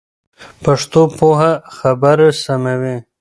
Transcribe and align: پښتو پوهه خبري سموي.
پښتو 0.63 1.01
پوهه 1.17 1.51
خبري 1.75 2.29
سموي. 2.43 2.95